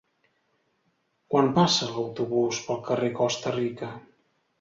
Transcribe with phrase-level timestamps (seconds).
[1.33, 3.91] Quan passa l'autobús pel carrer Costa Rica?